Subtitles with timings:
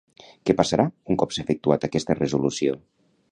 [0.49, 2.79] Què passarà un cop s'ha efectuat aquesta resolució?